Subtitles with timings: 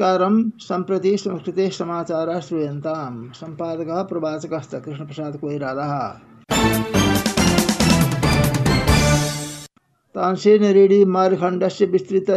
[0.00, 4.52] नमस्कार संप्रति संस्कृते समाचार श्रूयताम संपादक प्रवाचक
[4.84, 5.86] कृष्ण प्रसाद कोईराला
[10.14, 12.30] तानसेन रेड्डी मार्गखण्डस्य विस्तृत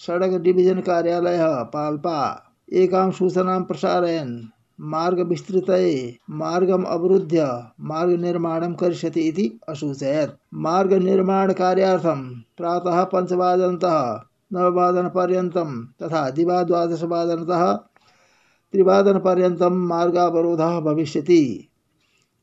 [0.00, 2.20] सड़क डिवीज़न कार्यालय पाल्पा।
[2.72, 4.30] एकां सूचनां विस्तृत
[4.80, 5.96] मार्गविस्तृतये
[6.30, 7.48] मार्गम् अवरुध्य
[7.80, 12.22] मार्गनिर्माणं करिष्यति इति असूचयत्। मार्गनिर्माणकार्यार्थं
[12.56, 13.98] प्रातः पञ्चवादनतः
[14.54, 17.72] नववादनपर्यन्तं तथा दिवा दिवाद्वादशवादनतः
[18.72, 21.68] त्रिवादनपर्यन्तं मार्गावरोधः भविष्यति।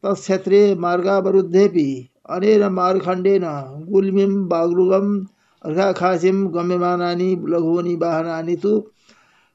[0.03, 3.43] तत्क्षेत्रे मार्गावरुद्धेऽपि अनेन मार्गखण्डेन
[3.89, 5.25] गुल्मिं बाग्लुगम्
[5.65, 8.91] अर्घाखासिं, गम्यमानानि, लघूनि वाहनानि तु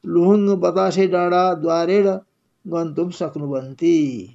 [0.07, 2.09] लुहुङ् बतासे डाँडा द्वारेण
[2.67, 4.29] गन्तुं शक्नुवन्ति।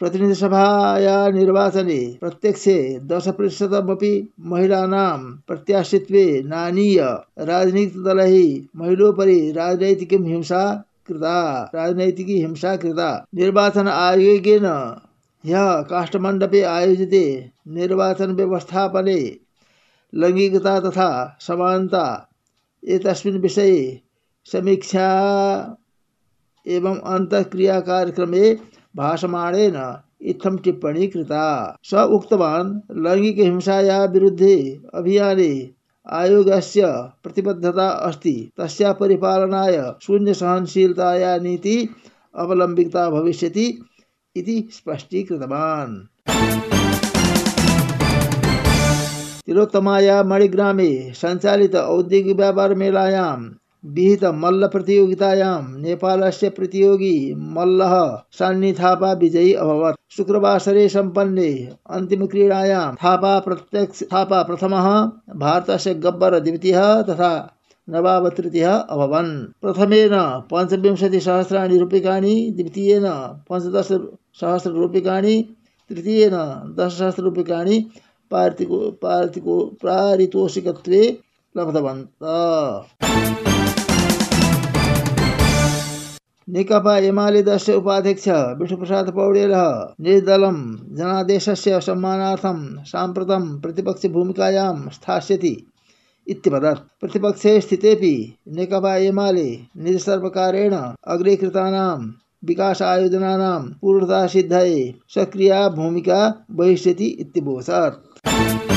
[0.00, 2.76] प्रतिनिधिसभाया निर्वाचने प्रत्यक्षे
[3.10, 4.12] दश प्रतिशतमपि
[4.52, 7.00] महिलानां प्रत्याशित्वे नानीय
[7.50, 8.34] राजनीतिदलैः
[8.80, 10.64] महिलोपरि राजनैतिकीं हिंसा
[11.06, 11.38] कृता,
[11.74, 14.66] राजनैतिकी हिंसा कृता। निर्वाचन आयोगेन
[15.44, 17.24] ह्यः काष्ठमण्डपे आयोजिते
[17.76, 19.18] निर्वाचनव्यवस्थापने
[20.12, 22.04] लैङ्गिकता तथा समानता
[22.82, 23.80] एतस्मिन् विषये
[24.46, 25.08] समीक्षा
[26.66, 28.48] एवं अन्तःक्रियाकार्यक्रमे
[28.96, 29.76] भाषमाणेन
[30.22, 31.44] इत्थं टिप्पणी कृता।
[31.84, 32.68] स उक्तवान्
[33.04, 34.56] लैङ्गिकहिंसाया विरुद्धे
[34.94, 35.52] अभियाने
[36.06, 36.86] आयोगस्य
[37.22, 41.76] प्रतिबद्धता अस्ति। तस्या परिपालनाय शून्यसहनशीलताया नीति
[42.34, 43.66] अवलम्बिता भविष्यति
[44.36, 45.94] इति स्पष्टीकृतवान्।
[49.46, 53.38] तिलोत्तमाया मणिग्रामे सञ्चालित औद्योगिक व्यापार मेलायां
[53.86, 64.02] विहित मल्ल प्रतियोगितायां। नेपालस्य प्रतियोगी मल्लः सान्नी थापा विजयी अभवत्। शुक्रवासरे सम्पन्ने अन्तिमक्रीडायां थापा प्रत्यक्ष
[64.02, 67.56] थापा प्रथमः, भारतस्य गब्बर द्वितीयः तथा
[67.90, 75.56] नवाब तृतीयः अभवन्। प्रथमेन पञ्चविंशतिसहस्राणि रूप्यकाणि, द्वितीयेन पञ्चदशसहस्ररूप्यकाणि,
[75.90, 77.86] तृतीयेन दशसहस्ररूप्यकाणि
[78.30, 81.18] पारितिको पारितिको पारितोषिकत्वे
[81.56, 83.53] लब्धवन्तः।
[86.52, 88.28] नेकपा एमालेदस्य उपाध्यक्ष,
[88.58, 89.68] विष्णुप्रसाद पौडेलः
[90.04, 90.56] निर्दलं
[90.96, 95.54] जनादेशस्य सम्मानार्थं साम्प्रतं प्रतिपक्षभूमिकायां स्थास्यति
[96.26, 98.14] इत्यवदत् प्रतिपक्षे स्थितेपि
[98.56, 99.48] नेकपा एमाले
[99.84, 100.74] निजसर्वकारेण
[101.14, 101.96] अग्रे कृतानां
[102.48, 104.78] विकासायोजनानां पूर्णतासिद्धये
[105.14, 106.22] सक्रिया भूमिका
[106.60, 108.73] वहिष्यति इत्यवोचत्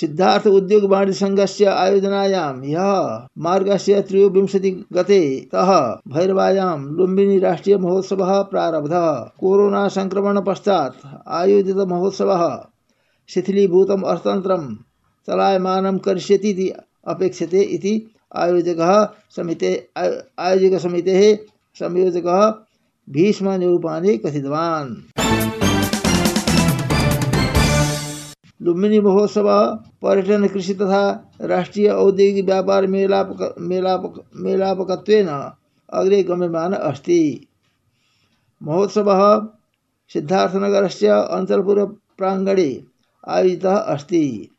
[0.00, 5.20] सिद्धार्थ उद्योग वाणिज्य संघस्य आयोजनायां ह्यः मार्गस्य त्रयोविंशति गते
[5.54, 5.70] तः
[6.98, 9.06] लुम्बिनी राष्ट्रिय महोत्सवः प्रारब्धः।
[9.40, 11.06] कोरोना संक्रमण पश्चात्
[11.38, 12.44] आयोजित महोत्सवः
[13.28, 14.68] शिथिलीभूतम् अर्थतन्त्रं
[15.28, 16.72] चलायमानं करिष्यति
[17.08, 17.94] अपेक्षते इति
[18.36, 18.92] आयोजकः
[19.36, 21.24] समिते
[21.76, 22.40] संयोजकः
[23.08, 24.94] भीष्मनिरूपाणि कथितवान्।
[28.66, 29.48] लुम्बिनी महोत्सव,
[30.02, 33.54] पर्यटन कृषि तथा राष्ट्रीय औद्योगिक व्यापार मेलापक
[34.36, 34.90] मेलापक
[35.92, 37.48] अग्रे गम्यमान अस्ति।
[38.62, 39.46] महोत्सवः
[40.08, 42.84] सिद्धार्थनगरस्य अञ्चलपुरप्राङ्गणे
[43.28, 44.50] आयोजितः अस्ति।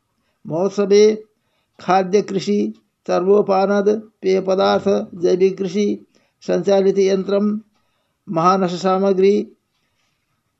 [0.46, 1.24] महोत्सवे
[1.80, 2.74] खाद्यकृषि
[3.06, 3.88] चर्वोपानद
[4.22, 6.06] पेयपदार्थ, जैविककृषि
[6.46, 7.58] सञ्चालितयन्त्रं
[8.28, 9.52] महानससामग्री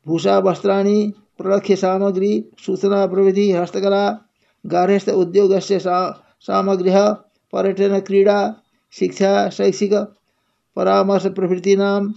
[0.07, 4.19] भूषा वस्त्राणि प्रलक्ष्य सामग्री सूचना प्रविधि हस्तकला,
[4.67, 6.91] गार्हस्थ उद्योग से सामग्री
[7.53, 8.55] पर्यटन क्रीडा,
[8.93, 9.95] शिक्षा, शैक्षिक
[10.77, 12.09] परामर्श प्रभृतीनां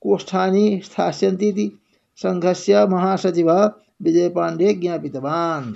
[0.00, 1.80] कोष्ठानि स्थास्यन्ति
[2.16, 3.50] संघस्य महासचिव
[4.02, 5.72] विजय पाण्डे ज्ञापितवान्।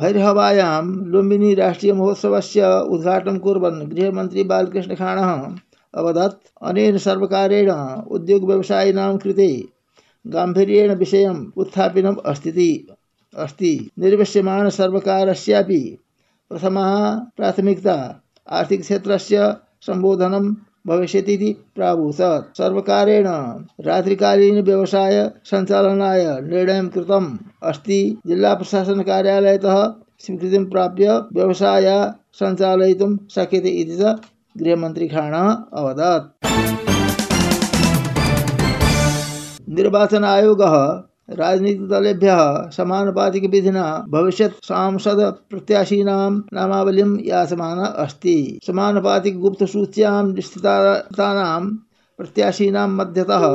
[0.00, 5.54] भैरहवायां लुम्बिनी राष्ट्रीय राष्ट्रियमहोत्सवस्य उद्घाटनं कुर्वन् गृहमन्त्री बालकृष्णखाणः।
[6.00, 7.70] अवदत् अनेन सर्वकारेण
[8.16, 9.48] उद्योगव्यवसायिनां कृते
[10.24, 12.70] गाम्भीर्येण विषयम् उत्थापितम् अस्ति।
[13.34, 15.80] अस्ति निर्वस्यमाणसर्वकारस्यापि
[16.50, 16.86] प्रथमा
[17.36, 17.96] प्राथमिकता
[18.48, 19.54] आर्थिकक्षेत्रस्य
[19.86, 20.54] सम्बोधनं
[20.86, 23.26] भविष्यतीति प्रावोचत् सर्वकारेण
[23.86, 25.16] रात्रिकालीनव्यवसाय
[25.50, 27.36] सञ्चालनाय निर्णयं कृतम्
[27.70, 29.78] अस्ति। जिल्लाप्रशासनकार्यालयतः
[30.24, 31.88] स्वीकृतिं प्राप्य व्यवसाय
[32.40, 34.14] सञ्चालयितुं शक्यते इति च
[34.58, 36.46] गृहमन्त्री खाणः अवदत्।
[39.68, 40.74] निर्वाचन आयोगः,
[41.30, 51.62] राजनीतिदलेभ्यः समानुपातिकविधिना भविष्यत् सांसद प्रत्याशीनां नामावलिं याचमानः अस्ति। समानुपातिकगुप्तसूच्यां स्थितानां
[52.18, 53.46] प्रत्याशीनां मध्यतः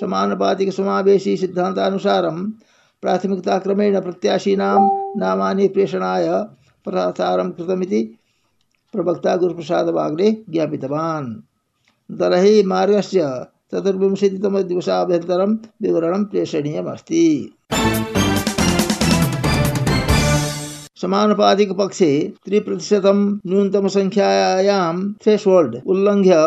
[0.00, 2.50] समानुपातिकसमावेशी सिद्धान्तानुसारं
[3.02, 4.78] प्राथमिकताक्रमेण प्रत्याशीनां
[5.20, 6.28] नामानि प्रेषणाय
[6.84, 8.18] प्रसारं कृतमिति
[8.96, 11.28] प्रवक्ता गुरुप्रसादवाग्ले ज्ञापितवान्।
[12.10, 13.20] दलैः मार्गस्य
[13.72, 17.24] चतुर्विंशतितमदिवसाभ्यन्तरं विवरणं प्रेषणीयमस्ति।
[21.00, 22.10] समानुपातिक पक्षे
[22.44, 26.38] त्रिप्रतिशतं न्यूनतमसङ्ख्यायां थ्रेशोल्ड् उल्लङ्घ्य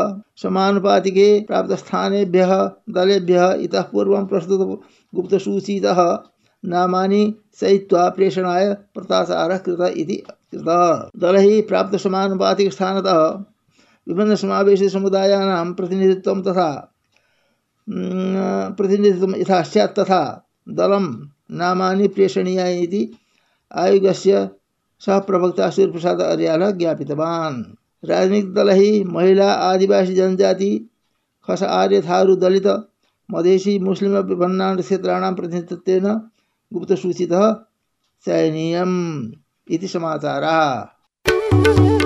[0.43, 2.53] समानुपातिके प्राप्तस्थानेभ्यः
[2.95, 6.01] दलेभ्यः इतः पूर्वं प्रस्तुतगुप्तसूचितः
[6.63, 7.21] नामानि
[7.61, 10.17] सहित्वा प्रेषणाय प्रतासारः कृत इति
[10.53, 13.19] दलैः प्राप्तसमानुपातिकस्थानतः
[14.07, 16.69] विभिन्नसमावेशिसमुदायानां प्रतिनिधित्वं तथा
[18.77, 20.21] प्रतिनिधित्वं यथा स्यात् तथा
[20.69, 21.05] दलं
[21.51, 23.01] नामानि प्रेषणीयानि इति
[25.01, 27.63] सह प्रवक्ता सूर्यप्रसाद अर्याल ज्ञापितवान्।
[28.03, 30.71] राजनीतिदलैः महिला, आदिवासी, जनजाति,
[31.47, 32.67] खस, आर्य, थारू, दलित
[33.29, 36.07] मधेसी मुस्लिम विभिन्नान् क्षेत्राणां प्रतिनिधित्वेन
[36.73, 37.53] गुप्तसूचितः
[38.25, 38.95] चयनीयम्।
[39.69, 41.98] इति समाचारः।